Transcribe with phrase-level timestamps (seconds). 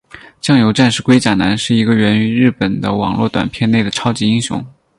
[0.41, 4.65] 酱油战士龟甲男是一个源于日本的网络短片内的超级英雄。